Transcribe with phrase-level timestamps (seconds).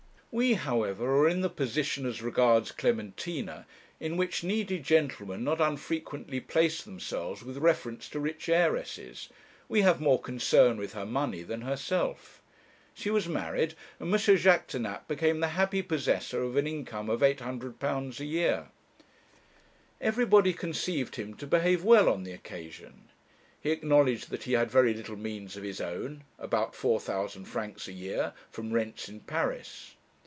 [0.33, 3.65] We, however, are in the position, as regards Clementina,
[3.99, 9.27] in which needy gentlemen not unfrequently place themselves with reference to rich heiresses.
[9.67, 12.41] We have more concern with her money than herself.
[12.93, 14.17] She was married, and M.
[14.17, 18.67] Jaquêtanàpe became the happy possessor of an income of £800 a year.
[19.99, 23.09] Everybody conceived him to behave well on the occasion.
[23.59, 27.91] He acknowledged that he had very little means of his own about 4,000 francs a
[27.91, 29.95] year, from rents in Paris.